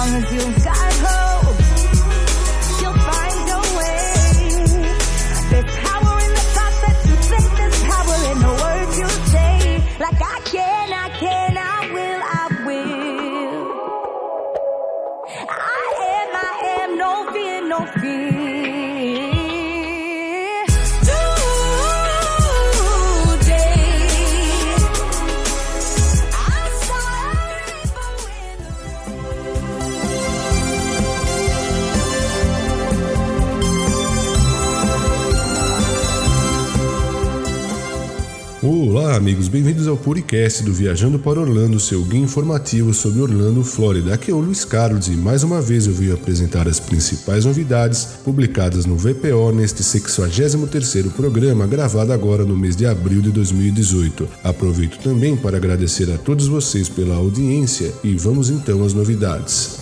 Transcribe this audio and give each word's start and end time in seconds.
long 0.00 0.14
as 0.14 0.32
you 0.32 0.64
got 0.64 0.92
hope. 0.94 1.29
Amigos, 39.20 39.48
bem-vindos 39.48 39.86
ao 39.86 39.98
podcast 39.98 40.62
do 40.62 40.72
Viajando 40.72 41.18
para 41.18 41.38
Orlando, 41.38 41.78
seu 41.78 42.02
guia 42.02 42.22
informativo 42.22 42.94
sobre 42.94 43.20
Orlando, 43.20 43.62
Flórida. 43.62 44.14
Aqui 44.14 44.30
é 44.30 44.34
o 44.34 44.40
Luiz 44.40 44.64
Carlos 44.64 45.08
e 45.08 45.10
mais 45.10 45.42
uma 45.42 45.60
vez 45.60 45.86
eu 45.86 45.92
vim 45.92 46.10
apresentar 46.10 46.66
as 46.66 46.80
principais 46.80 47.44
novidades 47.44 48.06
publicadas 48.24 48.86
no 48.86 48.96
VPO 48.96 49.52
neste 49.52 49.82
63º 49.82 51.10
programa, 51.10 51.66
gravado 51.66 52.14
agora 52.14 52.46
no 52.46 52.56
mês 52.56 52.74
de 52.74 52.86
abril 52.86 53.20
de 53.20 53.30
2018. 53.30 54.26
Aproveito 54.42 54.98
também 55.02 55.36
para 55.36 55.58
agradecer 55.58 56.10
a 56.10 56.16
todos 56.16 56.48
vocês 56.48 56.88
pela 56.88 57.16
audiência 57.16 57.92
e 58.02 58.14
vamos 58.14 58.48
então 58.48 58.82
às 58.82 58.94
novidades. 58.94 59.80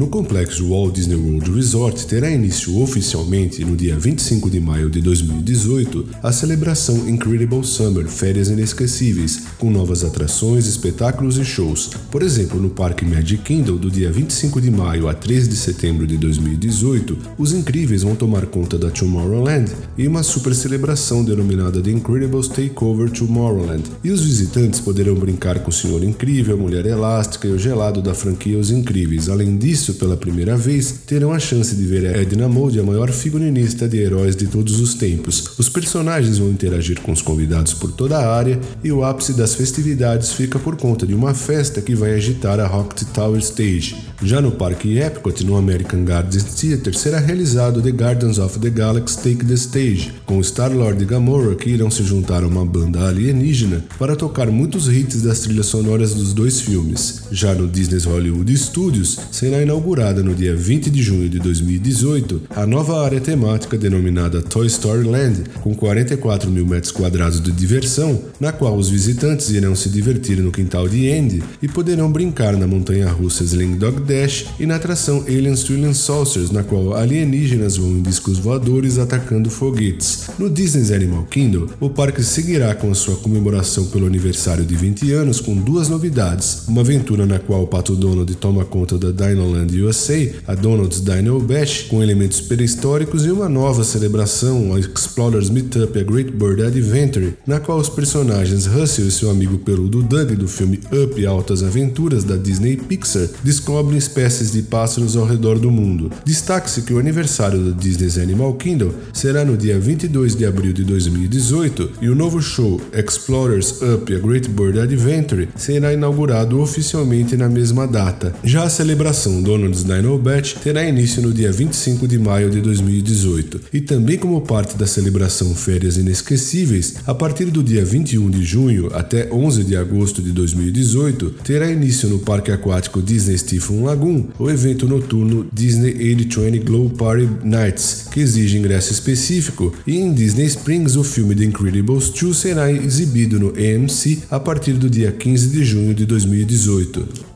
No 0.00 0.08
complexo 0.08 0.66
Walt 0.70 0.94
Disney 0.94 1.14
World 1.14 1.50
Resort 1.50 2.06
terá 2.06 2.30
início 2.30 2.80
oficialmente 2.80 3.62
no 3.62 3.76
dia 3.76 3.98
25 3.98 4.48
de 4.48 4.58
maio 4.58 4.88
de 4.88 4.98
2018 5.02 6.06
a 6.22 6.32
celebração 6.32 7.06
Incredible 7.06 7.62
Summer 7.62 8.08
Férias 8.08 8.48
Inesquecíveis, 8.48 9.42
com 9.58 9.70
novas 9.70 10.02
atrações, 10.02 10.66
espetáculos 10.66 11.36
e 11.36 11.44
shows. 11.44 11.90
Por 12.10 12.22
exemplo, 12.22 12.58
no 12.58 12.70
Parque 12.70 13.04
Magic 13.04 13.42
Kingdom, 13.42 13.76
do 13.76 13.90
dia 13.90 14.10
25 14.10 14.58
de 14.58 14.70
maio 14.70 15.06
a 15.06 15.12
3 15.12 15.46
de 15.50 15.56
setembro 15.56 16.06
de 16.06 16.16
2018, 16.16 17.18
os 17.36 17.52
incríveis 17.52 18.02
vão 18.02 18.16
tomar 18.16 18.46
conta 18.46 18.78
da 18.78 18.88
Tomorrowland 18.88 19.70
e 19.98 20.08
uma 20.08 20.22
super 20.22 20.54
celebração 20.54 21.22
denominada 21.22 21.82
The 21.82 21.90
Incredibles 21.90 22.48
Takeover 22.48 23.10
Tomorrowland. 23.10 23.84
E 24.02 24.10
os 24.10 24.22
visitantes 24.22 24.80
poderão 24.80 25.14
brincar 25.14 25.58
com 25.58 25.68
o 25.68 25.74
Senhor 25.74 26.02
Incrível, 26.02 26.54
a 26.54 26.58
Mulher 26.58 26.86
Elástica 26.86 27.46
e 27.46 27.52
o 27.52 27.58
gelado 27.58 28.00
da 28.00 28.14
franquia 28.14 28.58
Os 28.58 28.70
Incríveis. 28.70 29.28
Além 29.28 29.58
disso, 29.58 29.89
pela 29.94 30.16
primeira 30.16 30.56
vez, 30.56 30.92
terão 31.06 31.32
a 31.32 31.38
chance 31.38 31.74
de 31.74 31.84
ver 31.84 32.04
Edna 32.04 32.48
Mode, 32.48 32.80
a 32.80 32.82
maior 32.82 33.10
figurinista 33.10 33.88
de 33.88 33.98
heróis 33.98 34.36
de 34.36 34.46
todos 34.46 34.80
os 34.80 34.94
tempos. 34.94 35.52
Os 35.58 35.68
personagens 35.68 36.38
vão 36.38 36.50
interagir 36.50 37.00
com 37.00 37.12
os 37.12 37.22
convidados 37.22 37.74
por 37.74 37.92
toda 37.92 38.18
a 38.18 38.34
área 38.34 38.58
e 38.82 38.90
o 38.92 39.04
ápice 39.04 39.32
das 39.32 39.54
festividades 39.54 40.32
fica 40.32 40.58
por 40.58 40.76
conta 40.76 41.06
de 41.06 41.14
uma 41.14 41.34
festa 41.34 41.80
que 41.80 41.94
vai 41.94 42.14
agitar 42.14 42.60
a 42.60 42.66
Rocket 42.66 43.08
Tower 43.08 43.40
Stage. 43.40 43.96
Já 44.22 44.40
no 44.40 44.52
Parque 44.52 44.98
Epcot, 44.98 45.44
no 45.44 45.56
American 45.56 46.04
Gardens 46.04 46.44
Theater, 46.60 46.94
será 46.94 47.18
realizado 47.18 47.80
The 47.80 47.90
Gardens 47.90 48.38
of 48.38 48.58
the 48.58 48.70
Galaxy 48.70 49.16
Take 49.16 49.44
the 49.46 49.54
Stage, 49.54 50.12
com 50.26 50.40
Star-Lord 50.40 51.02
e 51.02 51.06
Gamora 51.06 51.54
que 51.54 51.70
irão 51.70 51.90
se 51.90 52.02
juntar 52.02 52.42
a 52.42 52.46
uma 52.46 52.64
banda 52.64 53.08
alienígena 53.08 53.84
para 53.98 54.16
tocar 54.16 54.50
muitos 54.50 54.88
hits 54.88 55.22
das 55.22 55.40
trilhas 55.40 55.66
sonoras 55.66 56.14
dos 56.14 56.32
dois 56.32 56.60
filmes. 56.60 57.22
Já 57.30 57.54
no 57.54 57.66
Disney's 57.66 58.04
Hollywood 58.04 58.56
Studios, 58.56 59.18
será 59.30 59.62
inaugurado 59.62 59.79
inaugurada 59.80 60.22
no 60.22 60.34
dia 60.34 60.54
20 60.54 60.90
de 60.90 61.02
junho 61.02 61.28
de 61.28 61.38
2018 61.38 62.42
a 62.50 62.66
nova 62.66 63.02
área 63.02 63.18
temática 63.18 63.78
denominada 63.78 64.42
Toy 64.42 64.66
Story 64.66 65.08
Land, 65.08 65.44
com 65.62 65.74
44 65.74 66.50
mil 66.50 66.66
metros 66.66 66.92
quadrados 66.92 67.40
de 67.40 67.50
diversão, 67.50 68.20
na 68.38 68.52
qual 68.52 68.76
os 68.76 68.90
visitantes 68.90 69.48
irão 69.48 69.74
se 69.74 69.88
divertir 69.88 70.36
no 70.36 70.52
quintal 70.52 70.86
de 70.86 71.10
Andy 71.10 71.42
e 71.62 71.68
poderão 71.68 72.12
brincar 72.12 72.56
na 72.58 72.66
montanha-russa 72.66 73.42
Sling 73.42 73.78
Dog 73.78 74.00
Dash 74.02 74.46
e 74.60 74.66
na 74.66 74.76
atração 74.76 75.24
Aliens 75.26 75.64
Trillion 75.64 75.94
Saucers, 75.94 76.50
na 76.50 76.62
qual 76.62 76.94
alienígenas 76.94 77.78
vão 77.78 77.90
em 77.92 78.02
discos 78.02 78.38
voadores 78.38 78.98
atacando 78.98 79.48
foguetes. 79.48 80.28
No 80.38 80.50
Disney's 80.50 80.90
Animal 80.90 81.24
Kingdom, 81.24 81.68
o 81.80 81.88
parque 81.88 82.22
seguirá 82.22 82.74
com 82.74 82.90
a 82.90 82.94
sua 82.94 83.16
comemoração 83.16 83.86
pelo 83.86 84.06
aniversário 84.06 84.64
de 84.64 84.74
20 84.76 85.10
anos 85.12 85.40
com 85.40 85.54
duas 85.54 85.88
novidades: 85.88 86.64
uma 86.68 86.82
aventura 86.82 87.24
na 87.24 87.38
qual 87.38 87.62
o 87.62 87.66
Pato 87.66 87.96
Donald 87.96 88.34
toma 88.34 88.64
conta 88.66 88.98
da 88.98 89.10
Dinoland 89.10 89.59
USA, 89.64 90.32
a 90.46 90.54
Donald's 90.54 91.00
Dino 91.00 91.40
Bash, 91.40 91.82
com 91.88 92.02
elementos 92.02 92.40
pré-históricos 92.40 93.24
e 93.24 93.30
uma 93.30 93.48
nova 93.48 93.84
celebração, 93.84 94.74
a 94.74 94.80
Explorers 94.80 95.50
Meetup 95.50 95.98
a 95.98 96.02
Great 96.02 96.30
Bird 96.30 96.62
Adventure, 96.62 97.34
na 97.46 97.60
qual 97.60 97.78
os 97.78 97.88
personagens 97.88 98.66
Russell 98.66 99.06
e 99.06 99.10
seu 99.10 99.30
amigo 99.30 99.58
peludo 99.58 100.02
Doug 100.02 100.32
do 100.32 100.48
filme 100.48 100.80
Up 100.92 101.26
Altas 101.26 101.62
Aventuras 101.62 102.24
da 102.24 102.36
Disney 102.36 102.76
Pixar 102.76 103.28
descobrem 103.42 103.98
espécies 103.98 104.52
de 104.52 104.62
pássaros 104.62 105.16
ao 105.16 105.24
redor 105.24 105.58
do 105.58 105.70
mundo. 105.70 106.10
Destaque-se 106.24 106.82
que 106.82 106.92
o 106.92 106.98
aniversário 106.98 107.58
da 107.58 107.76
Disney's 107.76 108.18
Animal 108.18 108.54
Kingdom 108.54 108.92
será 109.12 109.44
no 109.44 109.56
dia 109.56 109.78
22 109.78 110.36
de 110.36 110.46
abril 110.46 110.72
de 110.72 110.84
2018 110.84 111.90
e 112.00 112.08
o 112.08 112.14
novo 112.14 112.40
show 112.40 112.80
Explorers 112.92 113.80
Up 113.82 114.12
a 114.14 114.18
Great 114.18 114.48
Bird 114.48 114.78
Adventure 114.78 115.48
será 115.56 115.92
inaugurado 115.92 116.60
oficialmente 116.60 117.36
na 117.36 117.48
mesma 117.48 117.86
data. 117.86 118.34
Já 118.42 118.64
a 118.64 118.70
celebração 118.70 119.42
do 119.42 119.49
Donald's 119.50 119.82
Dino 119.82 120.16
Batch 120.16 120.54
terá 120.62 120.88
início 120.88 121.20
no 121.20 121.32
dia 121.32 121.50
25 121.50 122.06
de 122.06 122.20
maio 122.20 122.48
de 122.50 122.60
2018 122.60 123.62
e 123.72 123.80
também 123.80 124.16
como 124.16 124.40
parte 124.42 124.76
da 124.76 124.86
celebração 124.86 125.52
Férias 125.56 125.96
Inesquecíveis, 125.96 126.94
a 127.04 127.12
partir 127.12 127.46
do 127.46 127.60
dia 127.60 127.84
21 127.84 128.30
de 128.30 128.44
junho 128.44 128.94
até 128.94 129.28
11 129.28 129.64
de 129.64 129.74
agosto 129.74 130.22
de 130.22 130.30
2018, 130.30 131.34
terá 131.42 131.68
início 131.68 132.08
no 132.08 132.20
Parque 132.20 132.52
Aquático 132.52 133.02
Disney 133.02 133.36
Stephen 133.36 133.82
Lagoon 133.82 134.28
o 134.38 134.48
evento 134.48 134.86
noturno 134.86 135.44
Disney 135.52 135.94
8020 135.94 136.58
Glow 136.60 136.88
Party 136.88 137.28
Nights, 137.42 138.06
que 138.12 138.20
exige 138.20 138.56
ingresso 138.56 138.92
específico, 138.92 139.74
e 139.84 139.98
em 139.98 140.12
Disney 140.12 140.46
Springs 140.46 140.94
o 140.94 141.02
filme 141.02 141.34
The 141.34 141.46
Incredibles 141.46 142.10
2 142.10 142.36
será 142.36 142.70
exibido 142.70 143.40
no 143.40 143.48
AMC 143.48 144.22
a 144.30 144.38
partir 144.38 144.74
do 144.74 144.88
dia 144.88 145.10
15 145.10 145.48
de 145.48 145.64
junho 145.64 145.92
de 145.92 146.06
2018. 146.06 147.29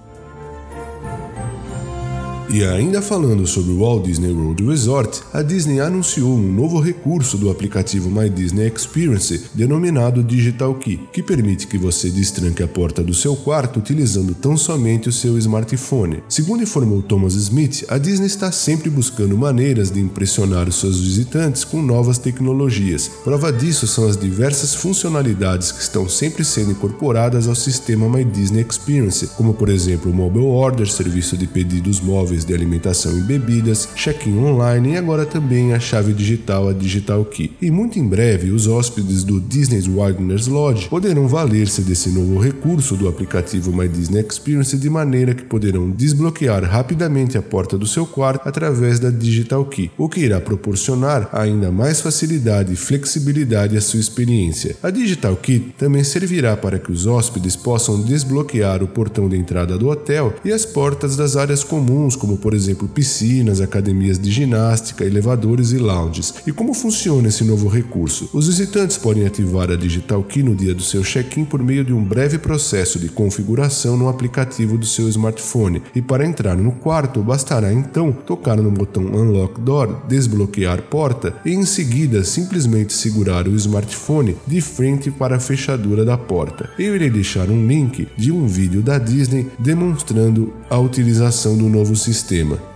E 2.51 2.63
ainda 2.63 3.01
falando 3.01 3.47
sobre 3.47 3.73
o 3.73 3.79
Walt 3.79 4.05
Disney 4.05 4.31
World 4.31 4.63
Resort, 4.65 5.23
a 5.33 5.43
Disney 5.43 5.81
anunciou 5.81 6.35
um 6.35 6.53
novo 6.53 6.79
recurso 6.79 7.39
do 7.39 7.51
aplicativo 7.51 8.11
My 8.11 8.29
Disney 8.29 8.69
Experience, 8.69 9.47
denominado 9.55 10.23
Digital 10.23 10.75
Key, 10.75 11.01
que 11.13 11.23
permite 11.23 11.67
que 11.67 11.79
você 11.79 12.11
destranque 12.11 12.63
a 12.63 12.69
porta 12.69 13.03
do 13.03 13.15
seu 13.15 13.35
quarto 13.35 13.79
utilizando 13.79 14.35
tão 14.35 14.57
somente 14.57 15.09
o 15.09 15.13
seu 15.13 15.39
smartphone. 15.39 16.23
Segundo 16.29 16.63
informou 16.63 17.03
Thomas 17.03 17.35
Smith, 17.35 17.85
a 17.89 17.97
Disney 17.97 18.27
está 18.27 18.53
sempre 18.53 18.91
buscando 18.91 19.37
maneiras 19.39 19.91
de 19.91 19.99
impressionar 19.99 20.69
os 20.69 20.77
seus 20.77 21.01
visitantes 21.01 21.65
com 21.65 21.83
novas 21.83 22.19
tecnologias. 22.19 23.11
Prova 23.25 23.53
disso 23.53 23.87
são 23.87 24.07
as 24.07 24.19
diversas 24.19 24.75
funcionalidades 24.75 25.73
que 25.73 25.83
estão 25.83 26.09
sempre 26.09 26.45
sendo 26.45 26.73
incorporadas 26.73 27.49
ao 27.49 27.55
sistema 27.55 28.09
My 28.09 28.25
Disney 28.25 28.65
Experience, 28.69 29.27
como 29.29 29.55
por 29.55 29.71
exemplo 29.71 30.13
o 30.13 30.15
Mobile 30.15 30.45
Order, 30.45 30.87
serviço 30.87 31.37
de 31.37 31.47
pedidos 31.47 32.01
móveis 32.01 32.34
de 32.43 32.55
alimentação 32.55 33.19
e 33.19 33.21
bebidas, 33.21 33.91
check-in 33.95 34.39
online 34.39 34.93
e 34.93 34.97
agora 34.97 35.27
também 35.27 35.75
a 35.75 35.79
chave 35.79 36.15
digital, 36.15 36.71
a 36.71 36.73
Digital 36.73 37.23
Key. 37.27 37.53
E 37.61 37.71
muito 37.71 37.99
em 37.99 38.09
breve, 38.09 38.51
os 38.51 38.67
hóspedes 38.67 39.23
do 39.25 39.39
Disney's 39.39 39.87
Wagner's 39.87 40.47
Lodge 40.47 40.89
poderão 40.89 41.29
valer-se 41.29 41.83
desse 41.83 42.09
novo 42.09 42.39
recurso 42.39 42.97
do 42.97 43.07
aplicativo 43.07 43.77
My 43.77 43.87
Disney 43.87 44.25
Experience 44.27 44.75
de 44.79 44.89
maneira 44.89 45.35
que 45.35 45.45
poderão 45.45 45.91
desbloquear 45.91 46.65
rapidamente 46.65 47.37
a 47.37 47.43
porta 47.43 47.77
do 47.77 47.87
seu 47.87 48.07
quarto 48.07 48.49
através 48.49 48.99
da 48.99 49.11
Digital 49.11 49.67
Key, 49.67 49.91
o 49.99 50.09
que 50.09 50.21
irá 50.21 50.41
proporcionar 50.41 51.29
ainda 51.33 51.71
mais 51.71 52.01
facilidade 52.01 52.73
e 52.73 52.77
flexibilidade 52.77 53.77
à 53.77 53.81
sua 53.81 54.01
experiência. 54.01 54.77
A 54.83 54.91
Digital 54.91 55.37
Key 55.37 55.75
também 55.77 56.05
servirá 56.05 56.57
para 56.57 56.79
que 56.79 56.93
os 56.93 57.07
hóspedes 57.07 57.57
possam 57.57 58.01
desbloquear 58.01 58.83
o 58.83 58.89
portão 58.89 59.29
de 59.29 59.37
entrada 59.37 59.77
do 59.77 59.89
hotel 59.89 60.33
e 60.45 60.53
as 60.53 60.65
portas 60.65 61.17
das 61.17 61.37
áreas 61.37 61.65
comuns 61.65 62.17
como 62.25 62.39
por 62.39 62.55
exemplo 62.55 62.89
piscinas, 62.89 63.61
academias 63.61 64.19
de 64.19 64.31
ginástica, 64.31 65.05
elevadores 65.05 65.73
e 65.73 65.77
lounges. 65.77 66.33
E 66.47 66.53
como 66.53 66.73
funciona 66.73 67.29
esse 67.29 67.45
novo 67.45 67.69
recurso? 67.69 68.31
Os 68.33 68.47
visitantes 68.47 68.97
podem 68.97 69.27
ativar 69.27 69.71
a 69.71 69.77
Digital 69.77 70.23
Key 70.23 70.43
no 70.43 70.57
dia 70.57 70.75
do 70.75 70.83
seu 70.83 71.03
check-in 71.03 71.45
por 71.45 71.63
meio 71.63 71.85
de 71.85 71.93
um 71.93 72.03
breve 72.03 72.39
processo 72.39 72.99
de 72.99 73.11
configuração 73.11 73.95
no 73.95 74.09
aplicativo 74.09 74.79
do 74.79 74.87
seu 74.87 75.07
smartphone. 75.11 75.83
E 75.95 76.01
para 76.01 76.25
entrar 76.25 76.57
no 76.57 76.73
quarto, 76.73 77.23
bastará 77.23 77.71
então 77.71 78.11
tocar 78.11 78.57
no 78.57 78.71
botão 78.71 79.05
Unlock 79.05 79.61
Door, 79.61 80.07
desbloquear 80.09 80.81
porta 80.81 81.35
e 81.45 81.53
em 81.53 81.67
seguida 81.67 82.25
simplesmente 82.25 82.95
segurar 82.95 83.47
o 83.47 83.55
smartphone 83.55 84.35
de 84.47 84.63
frente 84.63 85.11
para 85.11 85.37
a 85.37 85.41
fechadura 85.41 86.07
da 86.07 86.17
porta. 86.17 86.71
Eu 86.79 86.95
irei 86.95 87.11
deixar 87.11 87.51
um 87.51 87.67
link 87.67 88.09
de 88.17 88.33
um 88.33 88.47
vídeo 88.47 88.81
da 88.81 88.97
Disney 88.97 89.47
demonstrando 89.59 90.55
a 90.71 90.79
utilização 90.79 91.59
do 91.59 91.69
novo 91.69 91.95
sistema 91.95 92.14
sistema. 92.15 92.74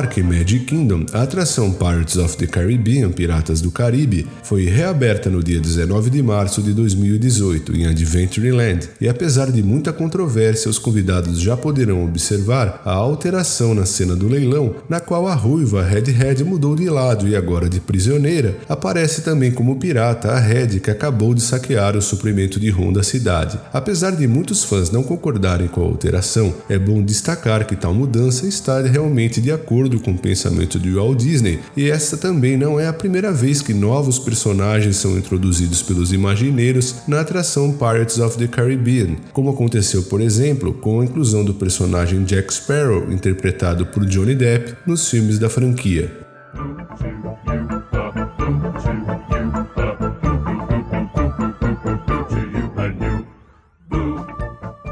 Parque 0.00 0.22
Magic 0.22 0.64
Kingdom, 0.64 1.04
a 1.12 1.20
atração 1.24 1.74
Pirates 1.74 2.16
of 2.16 2.34
the 2.38 2.46
Caribbean 2.46 3.10
Piratas 3.12 3.60
do 3.60 3.70
Caribe 3.70 4.26
foi 4.42 4.64
reaberta 4.64 5.28
no 5.28 5.44
dia 5.44 5.60
19 5.60 6.08
de 6.08 6.22
março 6.22 6.62
de 6.62 6.72
2018 6.72 7.76
em 7.76 7.84
Adventureland, 7.84 8.88
e 8.98 9.06
apesar 9.06 9.52
de 9.52 9.62
muita 9.62 9.92
controvérsia, 9.92 10.70
os 10.70 10.78
convidados 10.78 11.38
já 11.38 11.54
poderão 11.54 12.02
observar 12.02 12.80
a 12.82 12.92
alteração 12.92 13.74
na 13.74 13.84
cena 13.84 14.16
do 14.16 14.26
leilão, 14.26 14.74
na 14.88 15.00
qual 15.00 15.28
a 15.28 15.34
ruiva 15.34 15.82
Red 15.82 16.10
Red 16.12 16.44
mudou 16.44 16.74
de 16.74 16.88
lado 16.88 17.28
e 17.28 17.36
agora 17.36 17.68
de 17.68 17.78
prisioneira 17.78 18.56
aparece 18.70 19.20
também 19.20 19.52
como 19.52 19.76
pirata 19.76 20.30
a 20.30 20.40
Red 20.40 20.80
que 20.80 20.90
acabou 20.90 21.34
de 21.34 21.42
saquear 21.42 21.94
o 21.94 22.00
suprimento 22.00 22.58
de 22.58 22.70
rum 22.70 22.90
da 22.90 23.02
cidade. 23.02 23.60
Apesar 23.70 24.12
de 24.12 24.26
muitos 24.26 24.64
fãs 24.64 24.90
não 24.90 25.02
concordarem 25.02 25.68
com 25.68 25.82
a 25.82 25.84
alteração, 25.84 26.54
é 26.70 26.78
bom 26.78 27.02
destacar 27.02 27.66
que 27.66 27.76
tal 27.76 27.92
mudança 27.92 28.46
está 28.46 28.80
realmente 28.80 29.42
de 29.42 29.52
acordo 29.52 29.89
com 29.98 30.12
o 30.12 30.18
pensamento 30.18 30.78
de 30.78 30.92
Walt 30.92 31.18
Disney, 31.18 31.58
e 31.76 31.90
esta 31.90 32.16
também 32.16 32.56
não 32.56 32.78
é 32.78 32.86
a 32.86 32.92
primeira 32.92 33.32
vez 33.32 33.60
que 33.60 33.74
novos 33.74 34.18
personagens 34.18 34.96
são 34.96 35.16
introduzidos 35.16 35.82
pelos 35.82 36.12
imagineiros 36.12 36.96
na 37.08 37.20
atração 37.20 37.72
Pirates 37.72 38.18
of 38.18 38.38
the 38.38 38.46
Caribbean, 38.46 39.16
como 39.32 39.50
aconteceu, 39.50 40.02
por 40.04 40.20
exemplo, 40.20 40.72
com 40.74 41.00
a 41.00 41.04
inclusão 41.04 41.44
do 41.44 41.54
personagem 41.54 42.22
Jack 42.24 42.52
Sparrow, 42.52 43.10
interpretado 43.10 43.86
por 43.86 44.04
Johnny 44.06 44.34
Depp, 44.34 44.76
nos 44.86 45.08
filmes 45.08 45.38
da 45.38 45.48
franquia. 45.48 46.10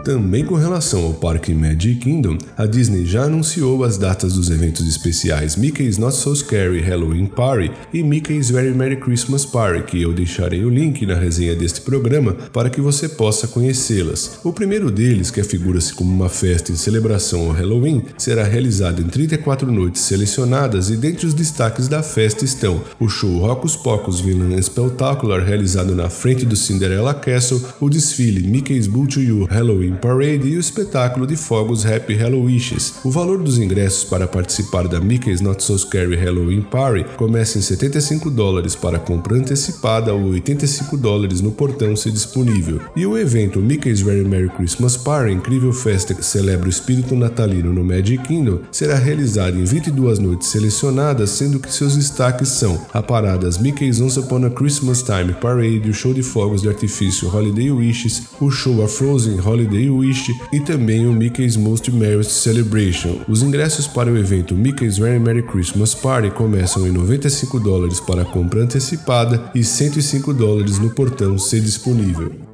Também 0.09 0.43
com 0.43 0.55
relação 0.55 1.05
ao 1.05 1.13
parque 1.13 1.53
Magic 1.53 1.97
Kingdom, 1.97 2.39
a 2.57 2.65
Disney 2.65 3.05
já 3.05 3.25
anunciou 3.25 3.85
as 3.85 3.99
datas 3.99 4.33
dos 4.33 4.49
eventos 4.49 4.89
especiais 4.89 5.55
Mickey's 5.55 5.99
Not 5.99 6.17
So 6.17 6.35
Scary 6.35 6.81
Halloween 6.81 7.27
Party 7.27 7.71
e 7.93 8.03
Mickey's 8.03 8.49
Very 8.49 8.73
Merry 8.73 8.97
Christmas 8.97 9.45
Party, 9.45 9.83
que 9.83 10.01
eu 10.01 10.15
deixarei 10.15 10.65
o 10.65 10.71
link 10.71 11.05
na 11.05 11.15
resenha 11.15 11.55
deste 11.55 11.83
programa 11.83 12.33
para 12.55 12.71
que 12.71 12.81
você 12.81 13.07
possa 13.07 13.47
conhecê-las. 13.49 14.41
O 14.43 14.51
primeiro 14.51 14.91
deles, 14.91 15.31
que 15.31 15.43
afigura-se 15.43 15.93
como 15.93 16.11
uma 16.11 16.31
festa 16.31 16.73
em 16.73 16.77
celebração 16.77 17.41
ao 17.41 17.53
Halloween, 17.53 18.03
será 18.17 18.45
realizado 18.45 19.03
em 19.03 19.09
34 19.09 19.71
noites 19.71 20.01
selecionadas 20.01 20.89
e 20.89 20.97
dentre 20.97 21.27
os 21.27 21.35
destaques 21.35 21.87
da 21.87 22.03
festa 22.03 22.47
estão 22.47 22.83
o 22.99 23.11
show 23.11 23.41
Rocos 23.41 23.77
Pocos 23.77 24.21
Villain 24.21 24.59
Spectacular 24.63 25.45
realizado 25.45 25.95
na 25.95 26.09
frente 26.09 26.47
do 26.47 26.57
Cinderella 26.57 27.13
Castle, 27.13 27.61
o 27.79 27.91
desfile 27.91 28.49
Mickey's 28.49 28.87
Boo 28.87 29.07
to 29.07 29.21
You 29.21 29.45
Halloween 29.45 29.98
Parade 30.01 30.49
e 30.49 30.57
o 30.57 30.61
espetáculo 30.61 31.27
de 31.27 31.37
fogos 31.37 31.85
Happy 31.85 32.15
Hallowishes. 32.15 32.95
O 33.05 33.11
valor 33.11 33.43
dos 33.43 33.59
ingressos 33.59 34.05
para 34.05 34.27
participar 34.27 34.87
da 34.87 35.01
Mickey's 35.01 35.41
Not 35.41 35.63
So 35.63 35.79
Scary 35.79 36.17
Halloween 36.17 36.63
Party 36.63 37.05
começa 37.17 37.59
em 37.59 37.63
75 37.63 38.31
dólares 38.31 38.75
para 38.75 38.99
compra 38.99 39.37
antecipada 39.37 40.15
ou 40.15 40.31
85 40.31 40.97
dólares 40.97 41.41
no 41.41 41.51
portão 41.51 41.97
se 41.97 42.11
disponível. 42.11 42.81
E 42.95 43.05
o 43.05 43.19
evento 43.19 43.61
Mickey's 43.61 44.01
Very 44.01 44.25
Merry 44.25 44.51
Christmas 44.51 44.97
Party, 44.97 45.33
incrível 45.33 45.73
festa 45.73 46.15
que 46.15 46.25
celebra 46.25 46.67
o 46.67 46.71
espírito 46.71 47.15
natalino 47.17 47.73
no 47.73 47.85
Magic 47.85 48.23
Kingdom, 48.25 48.61
será 48.71 48.95
realizado 48.97 49.59
em 49.59 49.65
22 49.65 50.19
noites 50.19 50.49
selecionadas, 50.49 51.31
sendo 51.31 51.59
que 51.59 51.73
seus 51.73 51.97
destaques 51.97 52.49
são 52.49 52.81
a 52.93 53.03
parada 53.03 53.49
Mickey's 53.61 54.01
Once 54.01 54.19
Upon 54.19 54.45
a 54.47 54.51
Christmas 54.51 55.03
Time 55.03 55.33
Parade, 55.41 55.89
o 55.89 55.95
show 55.95 56.15
de 56.15 56.23
fogos 56.23 56.63
de 56.63 56.69
artifício 56.69 57.29
Holiday 57.35 57.71
Wishes, 57.71 58.23
o 58.41 58.51
show 58.51 58.85
A 58.85 58.89
Frozen 58.89 59.41
Holiday 59.41 59.88
Wish 59.91 60.33
e 60.53 60.61
também 60.61 61.07
o 61.07 61.13
Mickey's 61.13 61.57
Most 61.57 61.91
Merry 61.91 62.25
Celebration. 62.25 63.21
Os 63.29 63.43
ingressos 63.43 63.87
para 63.87 64.11
o 64.11 64.17
evento 64.17 64.55
Mickey's 64.55 64.99
Very 64.99 65.19
Merry 65.19 65.43
Christmas 65.43 65.95
Party 65.95 66.31
começam 66.31 66.87
em 66.87 66.93
95 66.93 67.61
dólares 67.61 68.01
para 68.01 68.25
compra 68.25 68.63
antecipada 68.63 69.51
e 69.55 69.63
105 69.63 70.33
dólares 70.33 70.79
no 70.79 70.91
portão 70.91 71.39
se 71.39 71.61
disponível. 71.61 72.48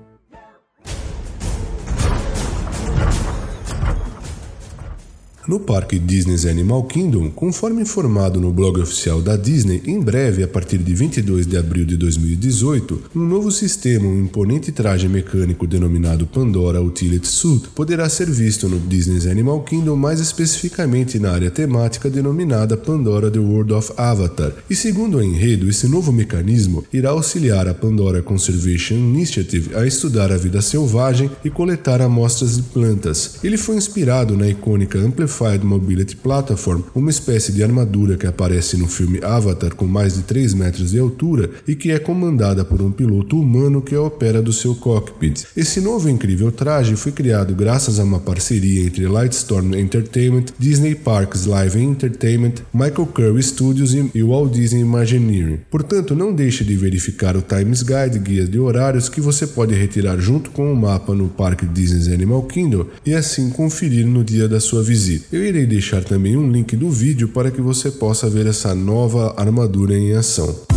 No 5.47 5.61
parque 5.61 5.99
Disney's 5.99 6.47
Animal 6.47 6.85
Kingdom, 6.85 7.29
conforme 7.31 7.83
informado 7.83 8.41
no 8.41 8.51
blog 8.51 8.81
oficial 8.81 9.21
da 9.21 9.37
Disney, 9.37 9.83
em 9.85 10.01
breve, 10.01 10.43
a 10.43 10.49
partir 10.49 10.79
de 10.79 10.95
22 10.95 11.47
de 11.47 11.59
abril 11.59 11.85
de 11.85 11.99
2018, 11.99 13.11
um 13.15 13.27
novo 13.27 13.51
sistema, 13.51 14.09
um 14.09 14.21
imponente 14.21 14.73
traje 14.73 15.07
mecânico 15.07 15.67
denominado 15.67 16.27
Pandora 16.27 16.81
Utility 16.81 17.29
Suit, 17.29 17.69
poderá 17.75 18.09
ser 18.09 18.31
visto 18.31 18.71
no 18.71 18.79
Disney's 18.81 19.27
Animal 19.27 19.63
Kingdom, 19.65 19.97
mais 19.97 20.19
especificamente 20.19 21.19
na 21.19 21.33
área 21.33 21.51
temática 21.51 22.09
denominada 22.09 22.75
Pandora 22.75 23.31
The 23.31 23.39
World 23.39 23.75
of 23.75 23.93
Avatar. 23.99 24.51
E 24.71 24.75
segundo 24.75 25.19
o 25.19 25.23
enredo, 25.23 25.69
esse 25.69 25.87
novo 25.87 26.11
mecanismo 26.11 26.85
irá 26.91 27.11
auxiliar 27.11 27.69
a 27.69 27.75
Pandora 27.75 28.23
Conservation 28.23 28.95
Initiative 28.95 29.77
a 29.77 29.87
estudar 29.87 30.33
a 30.33 30.39
vida 30.39 30.63
selvagem 30.63 31.31
e 31.45 31.51
coletar 31.51 32.01
amostras 32.01 32.57
de 32.57 32.63
plantas. 32.63 33.37
Ele 33.45 33.59
foi 33.59 33.77
inspirado 33.77 34.39
na 34.39 34.49
icônica 34.49 34.99
Amplified 34.99 35.34
Modified 35.35 35.65
Mobility 35.65 36.17
Platform, 36.17 36.83
uma 36.95 37.11
espécie 37.11 37.53
de 37.53 37.63
armadura 37.63 38.17
que 38.17 38.27
aparece 38.27 38.77
no 38.77 38.87
filme 38.87 39.19
Avatar 39.23 39.75
com 39.75 39.87
mais 39.87 40.15
de 40.15 40.23
3 40.23 40.55
metros 40.55 40.93
de 40.93 40.99
altura 40.99 41.51
e 41.67 41.75
que 41.75 41.91
é 41.91 41.99
comandada 41.99 42.65
por 42.65 42.81
um 42.81 42.93
piloto 42.93 43.41
humano 43.41 43.83
que 43.83 43.95
a 43.95 44.01
opera 44.01 44.41
do 44.41 44.53
seu 44.53 44.75
cockpit. 44.77 45.45
Esse 45.57 45.81
novo 45.81 46.09
incrível 46.09 46.53
traje 46.53 46.95
foi 46.95 47.11
criado 47.11 47.55
graças 47.55 47.99
a 47.99 48.05
uma 48.05 48.21
parceria 48.21 48.87
entre 48.87 49.07
Lightstorm 49.07 49.75
Entertainment, 49.75 50.47
Disney 50.59 50.95
Parks 50.95 51.47
Live 51.47 51.79
Entertainment, 51.79 52.55
Michael 52.73 53.07
Curry 53.07 53.43
Studios 53.43 53.93
e 53.95 54.23
Walt 54.23 54.53
Disney 54.53 54.83
Imagineering. 54.83 55.61
Portanto, 55.71 56.15
não 56.15 56.33
deixe 56.33 56.65
de 56.65 56.77
verificar 56.77 57.37
o 57.37 57.43
Times 57.43 57.83
Guide, 57.83 58.19
guia 58.19 58.47
de 58.47 58.59
horários 58.59 59.09
que 59.09 59.21
você 59.21 59.47
pode 59.47 59.75
retirar 59.75 60.19
junto 60.19 60.51
com 60.51 60.73
o 60.73 60.77
mapa 60.77 61.15
no 61.15 61.29
Parque 61.29 61.67
Disney's 61.67 62.09
Animal 62.09 62.43
Kingdom 62.45 62.87
e 63.05 63.15
assim 63.15 63.51
conferir 63.51 64.07
no 64.07 64.23
dia 64.23 64.49
da 64.49 64.61
sua 64.61 64.83
visita. 64.83 65.24
Eu 65.33 65.43
irei 65.43 65.67
deixar 65.67 66.05
também 66.05 66.37
um 66.37 66.51
link 66.51 66.77
do 66.77 66.91
vídeo 66.91 67.29
para 67.29 67.51
que 67.51 67.61
você 67.61 67.91
possa 67.91 68.29
ver 68.29 68.47
essa 68.47 68.75
nova 68.75 69.35
armadura 69.37 69.97
em 69.97 70.13
ação. 70.15 70.74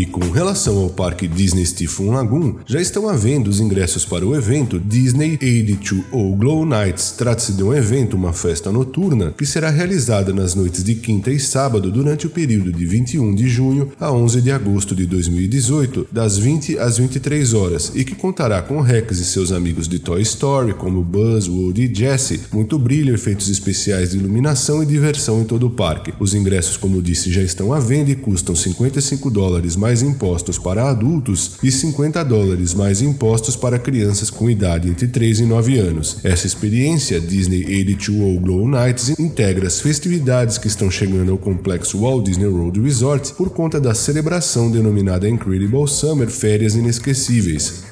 E 0.00 0.06
com 0.06 0.30
relação 0.30 0.78
ao 0.78 0.88
parque 0.88 1.28
Disney 1.28 1.66
Typhoon 1.66 2.12
Lagoon, 2.12 2.54
já 2.64 2.80
estão 2.80 3.06
à 3.06 3.12
venda 3.14 3.50
os 3.50 3.60
ingressos 3.60 4.02
para 4.02 4.26
o 4.26 4.34
evento 4.34 4.80
Disney 4.80 5.32
82 5.32 6.04
ou 6.10 6.34
Glow 6.34 6.64
Nights. 6.64 7.10
Trata-se 7.18 7.52
de 7.52 7.62
um 7.62 7.74
evento, 7.74 8.16
uma 8.16 8.32
festa 8.32 8.72
noturna, 8.72 9.34
que 9.36 9.44
será 9.44 9.68
realizada 9.68 10.32
nas 10.32 10.54
noites 10.54 10.82
de 10.82 10.94
quinta 10.94 11.30
e 11.30 11.38
sábado 11.38 11.90
durante 11.90 12.26
o 12.26 12.30
período 12.30 12.72
de 12.72 12.86
21 12.86 13.34
de 13.34 13.46
junho 13.46 13.92
a 14.00 14.10
11 14.10 14.40
de 14.40 14.50
agosto 14.50 14.94
de 14.94 15.04
2018, 15.04 16.08
das 16.10 16.38
20 16.38 16.78
às 16.78 16.96
23 16.96 17.52
horas, 17.52 17.92
e 17.94 18.02
que 18.02 18.14
contará 18.14 18.62
com 18.62 18.80
Rex 18.80 19.18
e 19.18 19.24
seus 19.26 19.52
amigos 19.52 19.86
de 19.86 19.98
Toy 19.98 20.22
Story, 20.22 20.72
como 20.72 21.04
Buzz, 21.04 21.46
Woody 21.46 21.82
e 21.92 21.94
Jesse, 21.94 22.40
muito 22.50 22.78
brilho, 22.78 23.12
efeitos 23.12 23.50
especiais 23.50 24.12
de 24.12 24.16
iluminação 24.16 24.82
e 24.82 24.86
diversão 24.86 25.42
em 25.42 25.44
todo 25.44 25.66
o 25.66 25.70
parque. 25.70 26.14
Os 26.18 26.32
ingressos, 26.32 26.78
como 26.78 27.02
disse, 27.02 27.30
já 27.30 27.42
estão 27.42 27.70
à 27.70 27.78
venda 27.78 28.10
e 28.10 28.16
custam 28.16 28.56
55 28.56 29.30
dólares 29.30 29.76
mais 29.76 29.89
mais 29.90 30.02
impostos 30.02 30.56
para 30.56 30.88
adultos 30.88 31.56
e 31.64 31.72
50 31.72 32.24
dólares 32.24 32.74
mais 32.74 33.02
impostos 33.02 33.56
para 33.56 33.76
crianças 33.76 34.30
com 34.30 34.48
idade 34.48 34.88
entre 34.88 35.08
3 35.08 35.40
e 35.40 35.46
9 35.46 35.78
anos. 35.78 36.18
Essa 36.22 36.46
experiência, 36.46 37.20
Disney 37.20 37.64
82 37.64 38.20
ou 38.20 38.40
Glow 38.40 38.68
Nights, 38.68 39.18
integra 39.18 39.66
as 39.66 39.80
festividades 39.80 40.58
que 40.58 40.68
estão 40.68 40.88
chegando 40.88 41.32
ao 41.32 41.38
complexo 41.38 41.98
Walt 41.98 42.24
Disney 42.24 42.46
World 42.46 42.80
Resort 42.80 43.34
por 43.34 43.50
conta 43.50 43.80
da 43.80 43.92
celebração 43.92 44.70
denominada 44.70 45.28
Incredible 45.28 45.88
Summer 45.88 46.28
Férias 46.30 46.76
Inesquecíveis, 46.76 47.82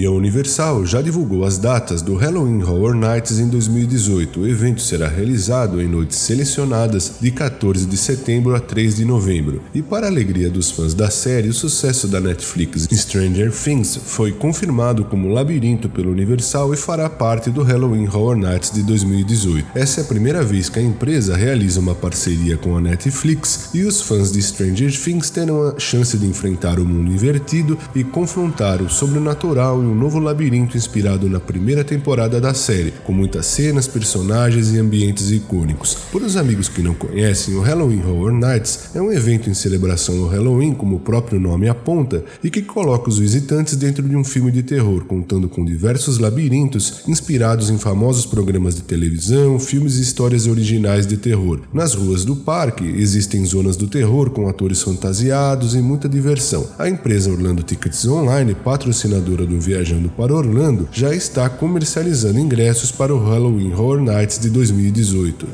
E 0.00 0.06
a 0.06 0.10
Universal 0.20 0.84
já 0.84 1.00
divulgou 1.00 1.46
as 1.46 1.56
datas 1.56 2.02
do 2.02 2.14
Halloween 2.14 2.62
Horror 2.62 2.94
Nights 2.94 3.38
em 3.38 3.48
2018. 3.48 4.40
O 4.40 4.46
evento 4.46 4.82
será 4.82 5.08
realizado 5.08 5.80
em 5.80 5.88
noites 5.88 6.18
selecionadas 6.18 7.12
de 7.18 7.30
14 7.30 7.86
de 7.86 7.96
setembro 7.96 8.54
a 8.54 8.60
3 8.60 8.96
de 8.96 9.06
novembro. 9.06 9.62
E 9.74 9.80
para 9.80 10.06
a 10.06 10.10
alegria 10.10 10.50
dos 10.50 10.70
fãs 10.70 10.92
da 10.92 11.08
série, 11.08 11.48
o 11.48 11.54
sucesso 11.54 12.06
da 12.06 12.20
Netflix 12.20 12.86
Stranger 12.92 13.50
Things 13.50 13.96
foi 13.96 14.30
confirmado 14.30 15.06
como 15.06 15.32
labirinto 15.32 15.88
pelo 15.88 16.10
Universal 16.10 16.74
e 16.74 16.76
fará 16.76 17.08
parte 17.08 17.48
do 17.48 17.62
Halloween 17.62 18.06
Horror 18.06 18.36
Nights 18.36 18.72
de 18.72 18.82
2018. 18.82 19.68
Essa 19.74 20.02
é 20.02 20.04
a 20.04 20.06
primeira 20.06 20.44
vez 20.44 20.68
que 20.68 20.78
a 20.78 20.82
empresa 20.82 21.34
realiza 21.34 21.80
uma 21.80 21.94
parceria 21.94 22.58
com 22.58 22.76
a 22.76 22.80
Netflix 22.80 23.70
e 23.72 23.84
os 23.84 24.02
fãs 24.02 24.30
de 24.30 24.42
Stranger 24.42 24.92
Things 25.02 25.30
terão 25.30 25.68
a 25.68 25.78
chance 25.78 26.18
de 26.18 26.26
enfrentar 26.26 26.78
o 26.78 26.84
mundo 26.84 27.10
invertido 27.10 27.78
e 27.94 28.04
confrontar 28.04 28.82
o 28.82 28.90
sobrenatural 28.90 29.82
e 29.82 29.86
um 29.86 29.94
novo 29.94 30.09
labirinto 30.18 30.76
inspirado 30.76 31.28
na 31.28 31.38
primeira 31.38 31.84
temporada 31.84 32.40
da 32.40 32.54
série, 32.54 32.92
com 33.04 33.12
muitas 33.12 33.46
cenas, 33.46 33.86
personagens 33.86 34.72
e 34.72 34.78
ambientes 34.78 35.30
icônicos. 35.30 35.94
Por 36.10 36.22
os 36.22 36.36
amigos 36.36 36.68
que 36.68 36.82
não 36.82 36.94
conhecem, 36.94 37.54
o 37.54 37.60
Halloween 37.60 38.02
Horror 38.02 38.32
Nights 38.32 38.90
é 38.94 39.00
um 39.00 39.12
evento 39.12 39.48
em 39.48 39.54
celebração 39.54 40.22
ao 40.22 40.28
Halloween, 40.28 40.72
como 40.72 40.96
o 40.96 41.00
próprio 41.00 41.38
nome 41.38 41.68
aponta, 41.68 42.24
e 42.42 42.50
que 42.50 42.62
coloca 42.62 43.08
os 43.08 43.18
visitantes 43.18 43.76
dentro 43.76 44.08
de 44.08 44.16
um 44.16 44.24
filme 44.24 44.50
de 44.50 44.62
terror, 44.62 45.04
contando 45.04 45.48
com 45.48 45.64
diversos 45.64 46.18
labirintos 46.18 47.02
inspirados 47.06 47.70
em 47.70 47.78
famosos 47.78 48.26
programas 48.26 48.74
de 48.74 48.82
televisão, 48.82 49.58
filmes 49.58 49.98
e 49.98 50.02
histórias 50.02 50.46
originais 50.46 51.06
de 51.06 51.16
terror. 51.16 51.60
Nas 51.72 51.94
ruas 51.94 52.24
do 52.24 52.36
parque 52.36 52.84
existem 52.84 53.44
zonas 53.44 53.76
do 53.76 53.86
terror 53.86 54.30
com 54.30 54.48
atores 54.48 54.82
fantasiados 54.82 55.74
e 55.74 55.78
muita 55.78 56.08
diversão. 56.08 56.66
A 56.78 56.88
empresa 56.88 57.30
Orlando 57.30 57.62
Tickets 57.62 58.06
Online, 58.06 58.54
patrocinadora 58.54 59.46
do 59.46 59.60
Para 60.08 60.34
Orlando, 60.34 60.88
já 60.90 61.14
está 61.14 61.50
comercializando 61.50 62.38
ingressos 62.38 62.90
para 62.90 63.14
o 63.14 63.18
Halloween 63.18 63.72
Horror 63.72 64.00
Nights 64.00 64.38
de 64.38 64.48
2018. 64.50 65.46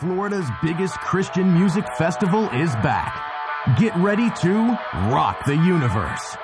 Florida's 0.00 0.46
biggest 0.62 0.94
Christian 1.00 1.44
music 1.44 1.84
festival 1.96 2.48
is 2.52 2.74
back. 2.82 3.20
Get 3.78 3.92
ready 3.96 4.30
to 4.42 4.76
rock 5.10 5.44
the 5.46 5.54
universe. 5.54 6.36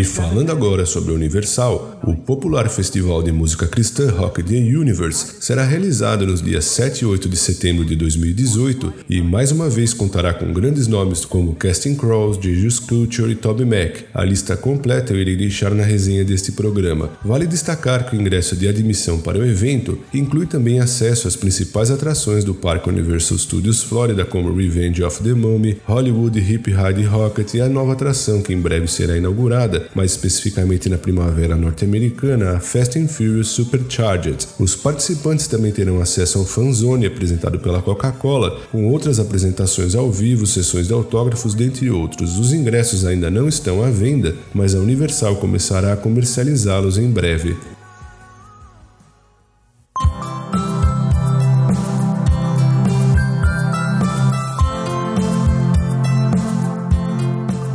E 0.00 0.04
falando 0.04 0.50
agora 0.50 0.86
sobre 0.86 1.12
a 1.12 1.14
Universal, 1.14 2.00
o 2.02 2.14
popular 2.14 2.68
festival 2.70 3.22
de 3.22 3.30
música 3.30 3.66
cristã 3.66 4.10
Rock 4.10 4.42
the 4.42 4.56
Universe 4.56 5.36
será 5.40 5.64
realizado 5.64 6.26
nos 6.26 6.40
dias 6.40 6.64
7 6.64 7.02
e 7.02 7.06
8 7.06 7.28
de 7.28 7.36
setembro 7.36 7.84
de 7.84 7.94
2018 7.94 8.94
e 9.08 9.20
mais 9.20 9.52
uma 9.52 9.68
vez 9.68 9.92
contará 9.92 10.32
com 10.32 10.50
grandes 10.52 10.86
nomes 10.86 11.26
como 11.26 11.54
Casting 11.54 11.94
Crows, 11.94 12.38
Jesus 12.40 12.78
Culture 12.78 13.30
e 13.30 13.34
Toby 13.34 13.66
Mac. 13.66 13.98
A 14.14 14.24
lista 14.24 14.56
completa 14.56 15.12
eu 15.12 15.18
irei 15.18 15.36
deixar 15.36 15.74
na 15.74 15.82
resenha 15.82 16.24
deste 16.24 16.52
programa. 16.52 17.10
Vale 17.22 17.46
destacar 17.46 18.08
que 18.08 18.16
o 18.16 18.20
ingresso 18.20 18.56
de 18.56 18.66
admissão 18.66 19.20
para 19.20 19.38
o 19.38 19.44
evento 19.44 19.98
inclui 20.14 20.46
também 20.46 20.80
acesso 20.80 21.28
às 21.28 21.36
principais 21.36 21.90
atrações 21.90 22.44
do 22.44 22.54
Parque 22.54 22.88
Universal 22.88 23.36
Studios 23.36 23.82
Florida 23.82 24.24
como 24.24 24.54
Revenge 24.54 25.02
of 25.02 25.22
the 25.22 25.34
Mummy, 25.34 25.78
Hollywood 25.84 26.38
Hip 26.38 26.70
Ride 26.70 27.02
Rocket 27.04 27.52
e 27.54 27.60
a 27.60 27.68
nova 27.68 27.92
atração 27.92 28.40
que 28.40 28.54
em 28.54 28.60
breve 28.60 28.88
será 28.88 29.17
inaugurada, 29.18 29.88
mais 29.94 30.12
especificamente 30.12 30.88
na 30.88 30.96
primavera 30.96 31.56
norte-americana, 31.56 32.52
a 32.52 32.60
Fast 32.60 32.98
and 32.98 33.08
Furious 33.08 33.48
Supercharged. 33.48 34.48
Os 34.58 34.74
participantes 34.74 35.46
também 35.46 35.72
terão 35.72 36.00
acesso 36.00 36.38
ao 36.38 36.44
Fanzone 36.44 37.06
apresentado 37.06 37.58
pela 37.58 37.82
Coca-Cola, 37.82 38.60
com 38.72 38.86
outras 38.88 39.18
apresentações 39.18 39.94
ao 39.94 40.10
vivo, 40.10 40.46
sessões 40.46 40.86
de 40.86 40.92
autógrafos, 40.92 41.54
dentre 41.54 41.90
outros. 41.90 42.38
Os 42.38 42.52
ingressos 42.52 43.04
ainda 43.04 43.30
não 43.30 43.48
estão 43.48 43.82
à 43.82 43.90
venda, 43.90 44.34
mas 44.54 44.74
a 44.74 44.78
Universal 44.78 45.36
começará 45.36 45.92
a 45.92 45.96
comercializá-los 45.96 46.98
em 46.98 47.10
breve. 47.10 47.56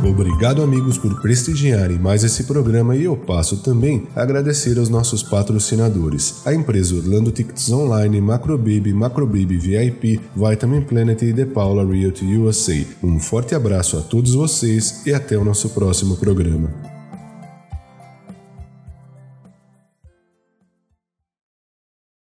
Obrigado, 0.06 0.62
amigos, 0.62 0.98
por 0.98 1.18
prestigiarem 1.22 1.98
mais 1.98 2.22
esse 2.24 2.44
programa 2.44 2.94
e 2.94 3.04
eu 3.04 3.16
passo 3.16 3.56
também 3.56 4.06
a 4.14 4.22
agradecer 4.22 4.78
aos 4.78 4.90
nossos 4.90 5.22
patrocinadores, 5.22 6.42
a 6.44 6.52
empresa 6.52 6.94
Orlando 6.94 7.32
Tickets 7.32 7.72
Online, 7.72 8.20
Macrobaby, 8.20 8.92
Macrobaby 8.92 9.56
VIP, 9.56 10.20
Vitamin 10.36 10.82
Planet 10.82 11.22
e 11.22 11.32
The 11.32 11.46
Paula 11.46 11.90
Realty 11.90 12.36
USA. 12.36 12.84
Um 13.02 13.18
forte 13.18 13.54
abraço 13.54 13.96
a 13.96 14.02
todos 14.02 14.34
vocês 14.34 15.06
e 15.06 15.14
até 15.14 15.38
o 15.38 15.44
nosso 15.44 15.70
próximo 15.70 16.16
programa. 16.18 16.83